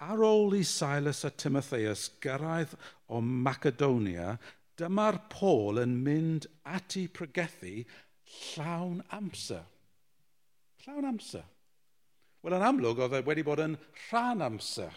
[0.00, 2.72] Ar ôl i Silas a Timotheus gyrraedd
[3.12, 4.38] o Macedonia,
[4.80, 7.84] dyma'r Paul yn mynd ati pregethu
[8.38, 9.68] llawn amser.
[10.86, 11.44] Llawn amser.
[12.42, 13.76] Wel, yn amlwg, oedd e wedi bod yn
[14.08, 14.96] rhan amser.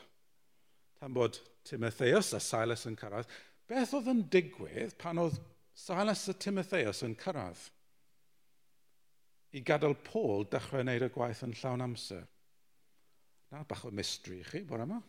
[0.96, 3.28] Tan bod Timotheus a Silas yn cyrraedd,
[3.68, 5.42] beth oedd yn digwydd pan oedd
[5.76, 7.68] Silas a Timotheus yn cyrraedd?
[9.56, 12.26] i gadael Paul dechrau wneud y gwaith yn llawn amser.
[13.54, 15.00] Na, bach o mystery i chi, bore yma.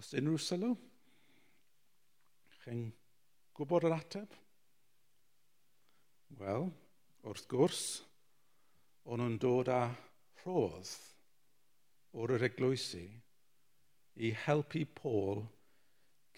[0.00, 0.72] Os unrhyw sylw,
[2.62, 2.86] chi'n
[3.54, 4.34] gwybod yr ateb?
[6.40, 6.70] Wel,
[7.28, 7.82] wrth gwrs,
[9.06, 9.82] o'n nhw'n dod â
[10.42, 10.94] rhodd
[12.18, 13.04] o'r yr eglwysi
[14.26, 15.44] i helpu Paul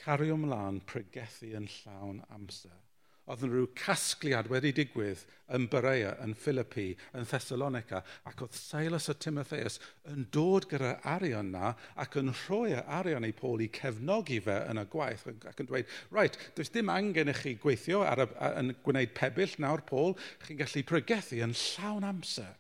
[0.03, 2.84] cario ymlaen pregethu yn llawn amser
[3.31, 5.23] oedd yn rhyw casgliad wedi digwydd
[5.57, 9.79] yn Berea, yn Philippi, yn Thessalonica, ac oedd Silas a Timotheus
[10.13, 14.59] yn dod gyda arian na ac yn rhoi e arian ei Paul i cefnogi fe
[14.69, 18.29] yn y gwaith ac yn dweud, right, does dim angen i chi gweithio ar y,
[18.37, 22.55] a, yn gwneud pebyll nawr Paul, chi'n gallu pregethu yn llawn amser.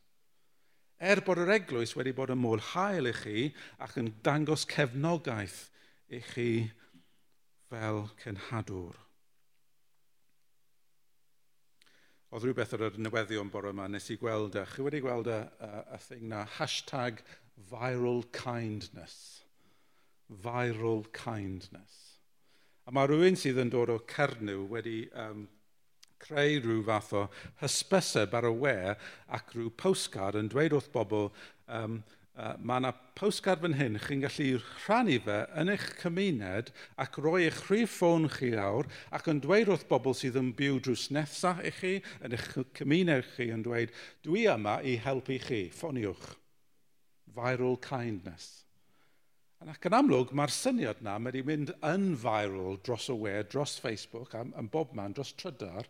[1.04, 3.48] Er bod yr eglwys wedi bod yn môl hael i chi
[3.84, 5.66] ac yn dangos cefnogaeth
[6.08, 6.50] i chi
[7.68, 8.94] fel cenhadwr.
[12.34, 14.64] Oedd rhywbeth ar yr newyddion bore yma, nes i gweld, e.
[14.66, 17.20] chi wedi gweld y, y, y thing na, hashtag
[17.70, 19.44] viral kindness.
[20.42, 22.00] Viral kindness.
[22.84, 25.46] A mae rhywun sydd yn dod o Cernyw wedi um,
[26.24, 27.22] creu rhyw fath o
[27.62, 28.74] hysbyseb ar y we
[29.38, 31.30] ac rhyw postcard yn dweud wrth bobl
[31.78, 32.00] um,
[32.34, 36.72] mae yna postcard fan hyn, chi'n gallu rhannu fe yn eich cymuned
[37.04, 40.80] ac roi eich rhif ffôn chi awr ac yn dweud wrth bobl sydd yn byw
[40.82, 41.92] drws nesaf i chi,
[42.26, 43.94] yn eich cymuned chi yn dweud,
[44.26, 46.32] dwi yma i helpu chi, ffoniwch.
[47.36, 48.50] Viral kindness.
[49.64, 54.34] Ac yn amlwg, mae'r syniad na wedi mynd yn viral dros y we, dros Facebook,
[54.34, 55.86] am, am bob man, dros trydar,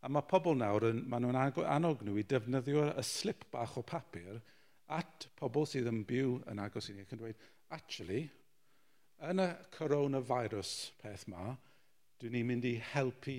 [0.00, 3.82] a mae pobl nawr, yn, maen nhw'n annog nhw i defnyddio y slip bach o
[3.84, 4.38] papur
[4.90, 8.24] at pobl sydd yn byw yn agos i ni ac yn dweud, actually,
[9.30, 11.54] yn y coronavirus peth ma,
[12.20, 13.38] dwi'n ni'n mynd i helpu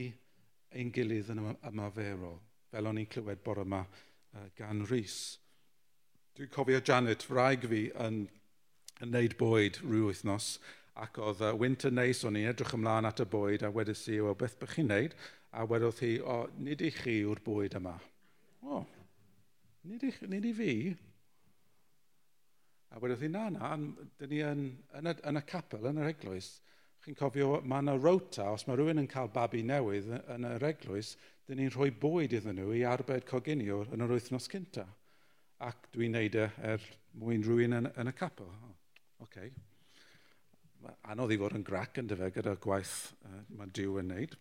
[0.77, 2.37] ein gilydd yn ymaferol,
[2.71, 5.17] fel o'n i'n clywed bore yma uh, gan Rhys.
[6.37, 8.23] Dwi'n cofio Janet, rhaeg fi yn,
[9.03, 10.53] yn neud bwyd rhyw wythnos,
[11.01, 14.21] ac oedd uh, winter neis, o'n i'n edrych ymlaen at y bwyd, a wedys i,
[14.23, 15.17] o beth bych chi'n neud?
[15.51, 17.97] A wedodd hi, o, nid i chi yw'r bwyd yma.
[18.63, 18.85] O,
[19.89, 20.73] nid i, nid i fi,
[22.91, 23.71] A wedodd hi, na, na,
[24.19, 24.63] dyn ni yn,
[24.99, 26.49] yn, y, yn y capel, yn yr eglwys,
[27.05, 31.13] chi'n cofio, mae yna rota, os mae rhywun yn cael babi newydd yn yr eglwys,
[31.47, 34.85] dyn ni'n rhoi bwyd iddyn nhw i arbed coginio yn yr wythnos cynta.
[35.63, 36.83] Ac dwi'n neud e er
[37.21, 38.51] mwyn rhywun yn, yn y capel.
[38.51, 38.75] Oh,
[39.23, 39.53] okay.
[41.13, 44.35] Anodd i fod yn grac yn dyfe gyda gwaith uh, mae Dyw yn neud.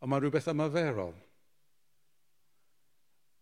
[0.00, 1.14] Ond mae rhywbeth ymaferol.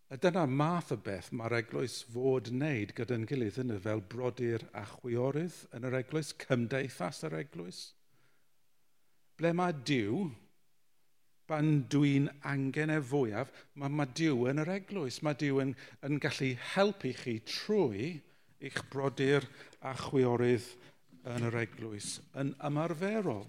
[0.08, 4.86] A dyna math o beth mae'r eglwys fod wneud gyda'n gilydd yn fel brodyr a
[4.94, 7.80] chwiorydd yn yr eglwys, cymdeithas yr eglwys.
[9.36, 10.22] Ble mae diw,
[11.48, 15.20] pan dwi'n angen e fwyaf, mae, mae diw yn yr eglwys.
[15.24, 15.76] Mae diw yn,
[16.08, 18.08] yn gallu helpu chi trwy
[18.64, 19.44] eich brodyr
[19.84, 20.72] a chwiorydd
[21.34, 23.44] yn yr eglwys yn ymarferol.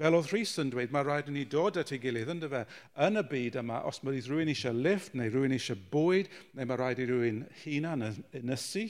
[0.00, 2.62] Fel oedd Rhys yn dweud, mae rhaid i ni dod at ei gilydd, ynddo fe,
[3.04, 6.78] yn y byd yma, os mae rhywun eisiau lift, neu rhywun eisiau bwyd, neu mae
[6.80, 8.06] rhaid i rhywun hunan
[8.40, 8.86] ynysu,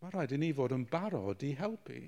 [0.00, 1.98] mae rhaid i ni fod yn barod i helpu.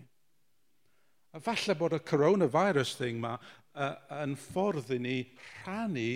[1.37, 5.19] A falle bod y coronavirus thing yma uh, yn ffordd i ni
[5.51, 6.09] rhannu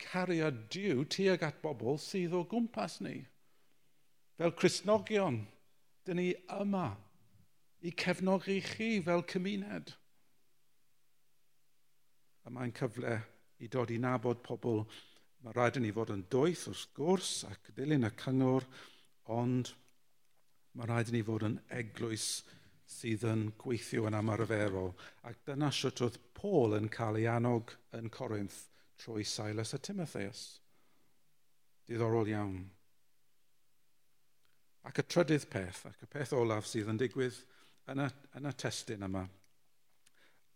[0.00, 3.18] cariad diw tuag at bobl sydd o gwmpas ni.
[4.40, 5.42] Fel Cresnogion,
[6.08, 6.88] dyn ni yma
[7.84, 9.92] i cefnogi chi fel cymuned
[12.46, 13.16] a mae'n cyfle
[13.64, 14.84] i dod i nabod pobl.
[15.42, 18.66] Mae rhaid i ni fod yn doeth wrth gwrs ac dilyn y cyngor,
[19.34, 19.72] ond
[20.78, 22.28] mae rhaid i ni fod yn eglwys
[22.86, 24.92] sydd yn gweithio yn amarferol.
[25.26, 28.66] Ac dyna sut oedd Paul yn cael ei annog yn Corinth
[29.02, 30.44] trwy Silas a Timotheus.
[31.86, 32.60] Diddorol iawn.
[34.86, 37.40] Ac y trydydd peth, ac y peth olaf sydd yn digwydd
[37.90, 38.06] yn y,
[38.38, 39.24] yn y testyn yma,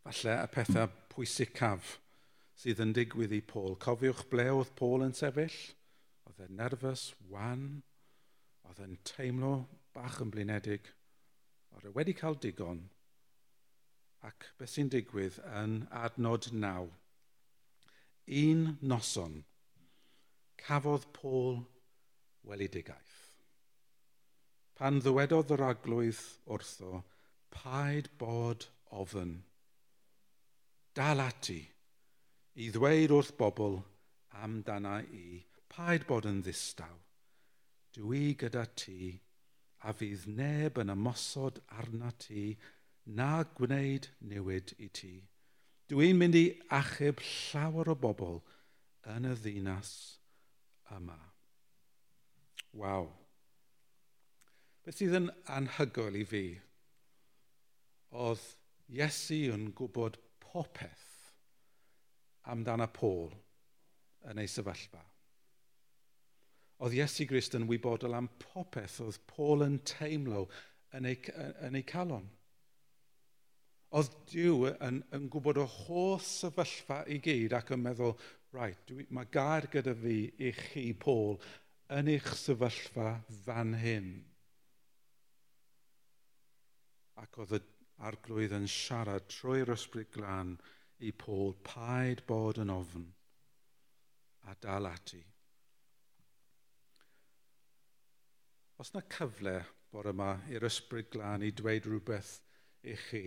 [0.04, 0.86] falle y pethau
[1.20, 1.98] pwysicaf
[2.56, 3.74] sydd yn digwydd i Paul.
[3.84, 5.56] Cofiwch ble oedd Paul yn sefyll?
[6.24, 7.82] Oedd e'n nerfus, wan,
[8.64, 9.50] oedd e'n teimlo
[9.92, 10.88] bach yn blinedig.
[11.76, 12.80] Oedd e wedi cael digon
[14.24, 16.88] ac beth sy'n digwydd yn adnod naw.
[18.40, 19.42] Un noson,
[20.64, 21.60] cafodd Paul
[22.48, 23.20] weledigaeth.
[24.80, 27.04] Pan ddywedodd yr aglwydd wrtho,
[27.52, 28.70] paid bod
[29.04, 29.40] ofyn
[30.96, 31.60] dal ati
[32.60, 33.78] i ddweud wrth bobl
[34.42, 36.96] amdana i, paid bod yn ddistaw.
[37.94, 39.12] Dwi gyda ti
[39.86, 42.44] a fydd neb yn ymosod arna ti
[43.18, 45.14] na gwneud newid i ti.
[45.90, 46.44] Dwi'n mynd i
[46.78, 48.40] achub llawer o bobl
[49.14, 49.92] yn y ddinas
[50.96, 51.18] yma.
[52.78, 53.08] Waw.
[54.84, 56.44] Beth sydd yn anhygoel i fi
[58.10, 58.44] oedd
[58.90, 60.16] Iesu yn gwybod
[60.50, 61.06] popeth
[62.50, 63.30] amdana Paul
[64.30, 65.02] yn ei sefyllfa.
[66.80, 70.46] Oedd Iesu Grist yn wybodol am popeth oedd Paul yn teimlo
[70.96, 71.18] yn ei,
[71.66, 72.26] yn ei calon.
[73.96, 78.14] Oedd Dyw yn, yn gwybod o holl sefyllfa i gyd ac yn meddwl,
[78.54, 81.36] right, dwi, mae gair gyda fi i chi, Paul,
[81.90, 84.12] yn eich sefyllfa fan hyn.
[87.20, 87.62] Ac oedd y
[88.08, 90.54] arglwydd yn siarad trwy'r ysbryd glân
[91.04, 93.04] i Paul paid bod yn ofn
[94.48, 95.20] a dal ati.
[98.80, 99.58] Os na cyfle
[99.92, 102.32] bod yma i'r ysbryd glân i dweud rhywbeth
[102.88, 103.24] i chi,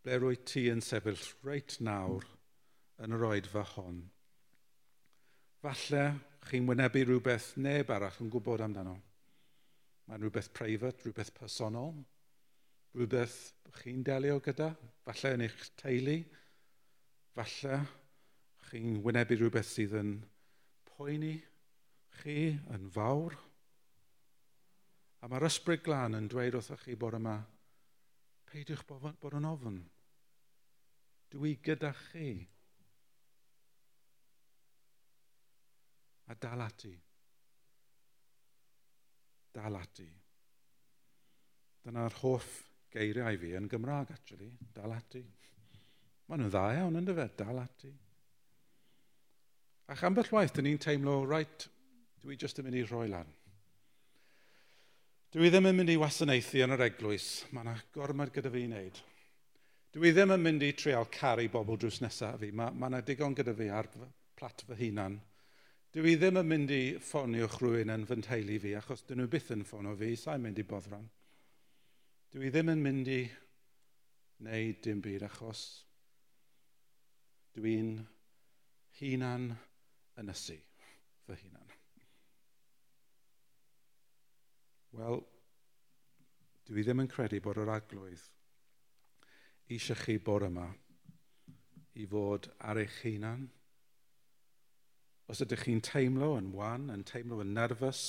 [0.00, 2.24] ble rwy ti yn sefyll reit nawr
[3.04, 4.00] yn yr oedfa hon.
[5.60, 6.04] Falle
[6.48, 8.96] chi'n wynebu rhywbeth neb arall yn gwybod amdano.
[10.08, 12.00] Mae'n rhywbeth preifat, rhywbeth personol,
[12.94, 13.38] rhywbeth
[13.80, 14.70] chi'n delio gyda,
[15.06, 16.16] falle yn eich teulu,
[17.36, 17.78] falle
[18.68, 20.16] chi'n wynebu rhywbeth sydd yn
[20.90, 21.36] poeni
[22.20, 23.36] chi yn fawr.
[25.20, 27.36] A mae'r ysbryd glân yn dweud wrthych chi bod yma,
[28.50, 29.82] peidiwch bod yn ofyn.
[31.30, 32.32] Dwi gyda chi.
[36.30, 36.90] A dal ati.
[39.54, 40.08] Dal ati.
[41.84, 45.22] Dyna'r hoff geiriau fi yn Gymraeg, actually, dal ati.
[46.28, 47.90] Maen nhw'n dda iawn, ynddo fe, dal ati.
[49.90, 51.66] Ac ambell waith, dyn ni'n teimlo, right,
[52.22, 53.30] dwi jyst yn mynd i roi lan.
[55.34, 58.68] Dwi ddim yn mynd i wasanaethu yn yr eglwys, mae yna gormod gyda fi i
[58.68, 58.96] wneud.
[59.94, 63.34] Dwi ddim yn mynd i trial caru bobl drws nesaf fi, mae yna ma digon
[63.38, 63.90] gyda fi ar
[64.38, 65.18] plat fy hunan.
[65.94, 69.50] Dwi ddim yn mynd i ffonio'ch rhywun yn fy nteulu fi, achos dyn nhw byth
[69.54, 71.08] yn ffonio fi, sa'n mynd i boddran.
[72.30, 73.22] Dwi ddim yn mynd i
[74.38, 75.60] wneud dim byd achos
[77.56, 77.88] dwi'n
[79.00, 79.48] hunan
[80.22, 80.54] yn ysu
[81.26, 81.72] fy hunan.
[84.94, 85.18] Wel,
[86.70, 88.22] dwi ddim yn credu bod yr aglwydd
[89.74, 90.68] eisiau chi bore yma
[91.98, 93.48] i fod ar eich hunan.
[95.26, 98.04] Os ydych chi'n teimlo yn wan, yn teimlo yn nerfus,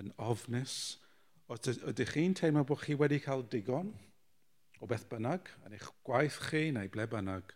[0.00, 0.78] yn ofnus,
[1.48, 3.94] Os ydych chi'n teimlo bod chi wedi cael digon
[4.84, 7.54] o beth bynnag yn eich gwaith chi neu ble bynnag,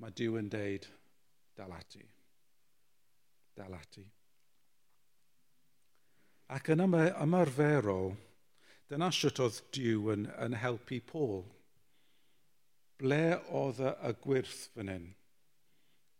[0.00, 0.86] mae Dyw yn deud,
[1.58, 2.04] dal ati.
[3.58, 4.04] Dal ati.
[6.54, 8.14] Ac yn ymarferol,
[8.90, 11.44] dyna sut oedd Dyw yn, yn helpu Paul.
[13.02, 13.22] Ble
[13.60, 15.10] oedd y gwirth fan hyn?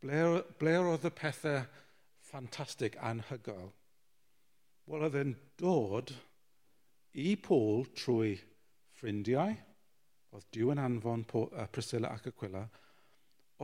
[0.03, 0.21] Ble,
[0.59, 1.63] ble oedd y pethau
[2.27, 3.71] ffantastig, anhygoel?
[4.91, 6.13] Oedd e'n dod
[7.17, 8.35] i Paul trwy
[8.99, 9.55] ffrindiau,
[10.35, 12.65] oedd diw yn anfon Priscilla ac Aquila,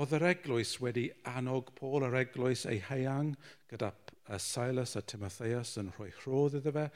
[0.01, 3.35] oedd yr eglwys wedi annog Paul yr eglwys ei heiang
[3.71, 3.91] gyda
[4.39, 6.87] Silas a Timotheus yn rhoi rhodd iddo fe,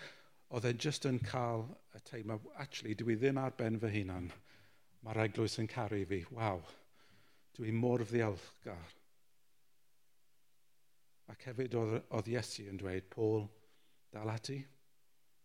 [0.54, 4.30] oedd e'n just yn cael y teimlo, actually, dwi ddim ar ben fy hunan.
[5.04, 6.20] Mae'r eglwys yn caru fi.
[6.32, 6.62] Waw,
[7.58, 8.94] dwi mor ddiolchgar.
[11.32, 13.48] Ac hefyd oedd, oedd Iesu yn dweud, Paul,
[14.14, 14.60] dal ati.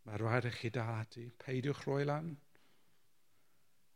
[0.06, 1.26] Mae rhaid i chi dal ati.
[1.42, 2.30] Peidiwch roi lan.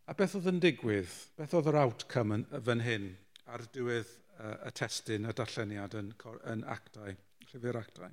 [0.10, 1.14] A beth oedd yn digwydd?
[1.38, 3.08] Beth oedd yr outcome yn, fan hyn
[3.54, 4.10] ar diwedd
[4.40, 6.12] uh, y testyn, y darlleniad yn,
[6.52, 7.14] yn actau,
[7.52, 8.12] llyfr actau?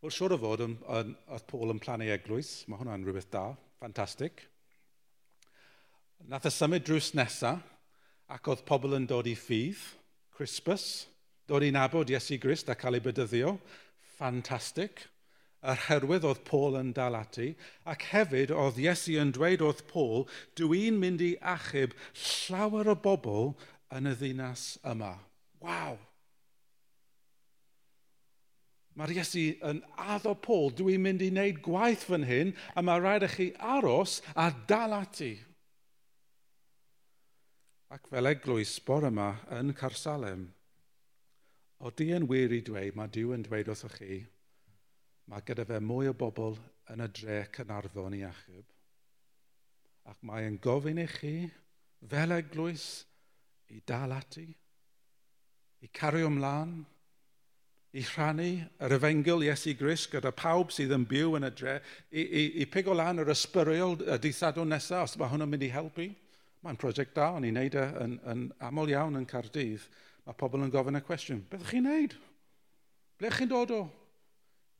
[0.00, 2.54] Wel, siwr o fod, oedd Paul yn plannu eglwys.
[2.68, 3.46] Mae hwnna'n rhywbeth da,
[3.78, 4.46] ffantastig.
[6.28, 7.58] Nath y symud drws nesa,
[8.32, 9.82] ac oedd pobl yn dod i ffydd,
[10.34, 11.06] Crispus,
[11.48, 13.58] dod i nabod Iesu Grist a cael ei bydyddio.
[14.14, 15.04] Ffantastig
[15.64, 17.52] yr herwydd oedd Paul yn dal ati,
[17.88, 20.26] ac hefyd oedd Iesu yn dweud oedd Paul,
[20.58, 23.54] dwi'n mynd i achub llawer o bobl
[23.96, 25.14] yn y ddinas yma.
[25.64, 25.96] Waw!
[28.94, 33.26] Mae'r Iesu yn addo Paul, dwi'n mynd i wneud gwaith fan hyn, a mae rhaid
[33.26, 35.32] i chi aros a dal ati.
[37.94, 40.46] Ac fel eglwys bore yma yn Carsalem,
[41.82, 44.22] o di yn wir i dweud, mae Dyw yn dweud wrthoch chi,
[45.30, 46.56] mae gyda fe mwy o bobl
[46.92, 48.64] yn y dre Cynarfon i achub.
[50.10, 51.36] Ac mae yn gofyn i chi,
[52.10, 52.88] fel eglwys,
[53.72, 54.44] i dal ati,
[55.84, 56.82] i cario ymlaen,
[57.94, 58.48] i rhannu
[58.82, 61.78] yr efengil Iesu Gris gyda pawb sydd yn byw yn y dre,
[62.10, 65.70] i, i, i pigo lan yr ysbyrwyl y dithadw nesaf os mae hwnna'n mynd i
[65.72, 66.08] helpu.
[66.64, 69.84] Mae'n prosiect da, ond i wneud yn, e yn, yn aml iawn yn Cardydd.
[70.24, 72.16] Mae pobl yn gofyn y cwestiwn, beth chi'n wneud?
[73.20, 73.82] Ble chi'n dod o?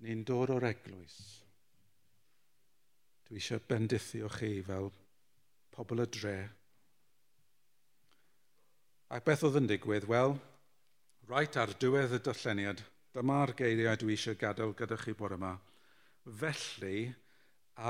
[0.05, 1.17] Ni'n dod o'r eglwys.
[3.25, 4.90] Dwi eisiau bendithio chi fel
[5.73, 6.35] pobl y dre.
[9.17, 10.05] Ac beth oedd yn digwydd?
[10.11, 10.37] Wel,
[11.31, 12.83] rhaid ar diwedd y dylleniad,
[13.17, 15.55] dyma'r geiriau dwi eisiau gadael gyda chi bore yma.
[16.43, 17.07] Felly,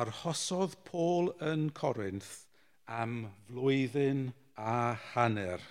[0.03, 2.45] arhosodd Paul yn Corinth
[3.01, 5.67] am flwyddyn a hanner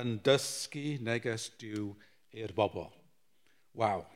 [0.00, 1.92] yn dysgu neges diw
[2.40, 2.88] i'r bobl.
[3.76, 4.08] Waw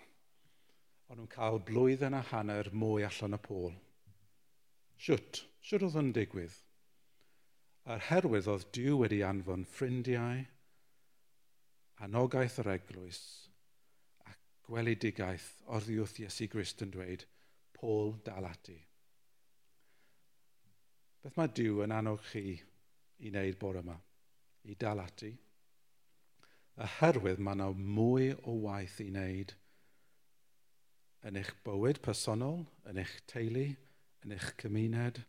[1.06, 3.74] o'n nhw'n cael blwyddyn a hanner mwy allan y pôl.
[5.06, 6.56] Siwt, siwt oedd yn digwydd.
[7.86, 10.40] A'r herwydd oedd diw wedi anfon ffrindiau,
[12.02, 13.20] anogaeth yr eglwys,
[14.26, 14.34] a
[14.66, 17.26] gweledigaeth oddi wrth Iesu Grist yn dweud,
[17.78, 18.78] Paul dal ati.
[21.22, 23.94] Beth mae Dyw yn annog chi i wneud bore yma?
[24.66, 25.30] I dal ati?
[26.82, 29.54] Oherwydd mae yna mwy o waith i wneud–
[31.26, 33.66] yn eich bywyd personol, yn eich teulu,
[34.22, 35.22] yn eich cymuned,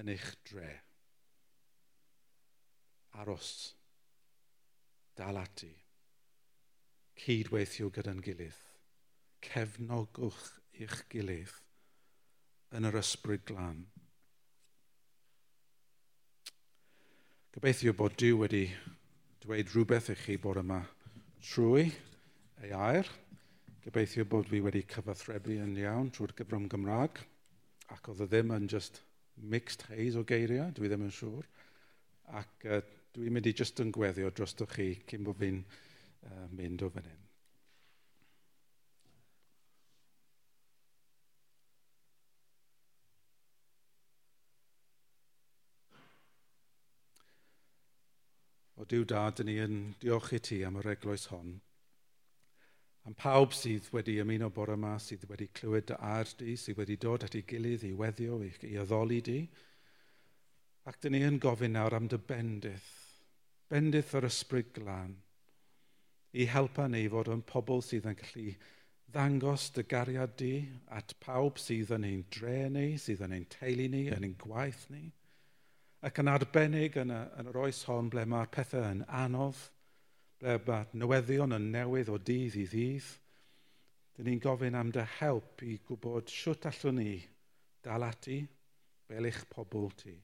[0.00, 0.70] yn eich dre.
[3.20, 3.74] Aros.
[5.18, 5.72] Dal ati.
[7.20, 8.60] Cydweithio gyda'n gilydd.
[9.44, 10.44] Cefnogwch
[10.80, 11.52] eich gilydd
[12.76, 13.82] yn yr ysbryd glân.
[17.50, 18.68] Gobeithio bod Dyw wedi
[19.42, 20.84] dweud rhywbeth i chi bod yma
[21.42, 21.88] trwy
[22.62, 23.10] ei air.
[23.80, 27.20] Gobeithio bod fi wedi cyfathrebu yn iawn trwy'r gyfrwng Gymraeg
[27.94, 29.00] ac oedd e ddim yn just
[29.54, 31.46] mixed haze o geiriau, dwi ddim yn siŵr.
[32.40, 32.82] Ac uh,
[33.14, 37.08] dwi'n mynd i just yn gweddio dros chi cyn bod fi'n uh, mynd o fan
[37.08, 37.24] hyn.
[48.76, 51.56] O diw Dad, dyn ni yn diolch i ti am yr eglwys hon.
[53.08, 56.98] Am pawb sydd wedi ymuno bore yma, sydd wedi clywed dy ar di, sydd wedi
[57.00, 59.38] dod at ei gilydd i weddio, i, i addoli di.
[60.90, 62.90] Ac dyn ni yn gofyn nawr am dy bendith,
[63.72, 65.16] bendith yr ysbryd glân,
[66.36, 68.52] i helpa ni fod yn pobl sydd yn gallu
[69.10, 70.52] ddangos dy gariad di
[70.96, 74.84] at pawb sydd yn ein dre ni, sydd yn ein teulu ni, yn ein gwaith
[74.92, 75.08] ni.
[76.06, 79.58] Ac yn arbennig yn, y, yn yr oes hon ble mae'r pethau yn anodd,
[80.44, 83.10] uh, newyddion yn newydd o dydd i ddydd.
[84.16, 87.14] Dyn ni'n gofyn am dy help i gwybod siwt allwn ni
[87.84, 88.40] dal ati
[89.08, 90.16] fel eich pobl ti.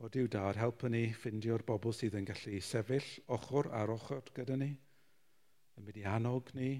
[0.00, 4.56] O diw dar, helpu ni ffindio'r bobl sydd yn gallu sefyll ochr ar ochr gyda
[4.56, 4.70] ni,
[5.76, 6.70] yn mynd i annog ni,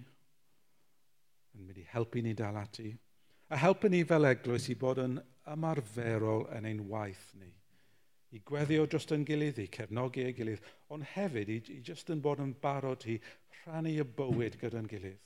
[1.57, 2.95] yn mynd i helpu ni dal ati,
[3.53, 5.19] a helpu ni fel eglwys i bod yn
[5.53, 7.53] ymarferol yn ein waith ni
[8.31, 10.63] i gweddio jyst yn gilydd, i cefnogi ei gilydd,
[10.95, 13.19] ond hefyd i, i jyst yn bod yn barod i
[13.63, 15.19] rhannu y bywyd gyda'n gilydd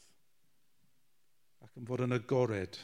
[1.64, 2.76] ac yn fod yn agored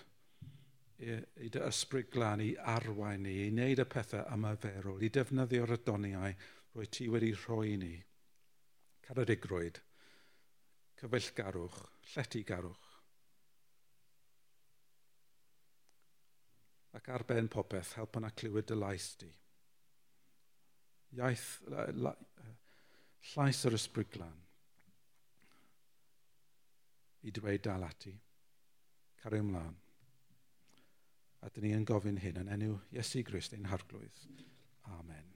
[1.04, 5.74] i, i dy ysbryd glan i arwain ni, i wneud y pethau ymaferol, i defnyddio'r
[5.76, 6.32] adoniau
[6.74, 7.92] rwy ti wedi rhoi ni.
[9.04, 9.80] Caradigrwydd,
[11.00, 11.80] cyfellgarwch,
[12.14, 12.88] lletygarwch.
[16.98, 19.30] Ac ar ben popeth, help yna clywed dy lais di
[21.18, 21.48] iaith,
[21.98, 22.14] la,
[23.32, 24.38] llais yr ysbryd glan
[27.28, 28.14] i dweud dal ati,
[29.20, 29.74] cario ymlaen.
[31.44, 34.24] A dyn ni yn gofyn hyn yn enw Iesu Grist ein harglwydd.
[34.96, 35.28] Amen.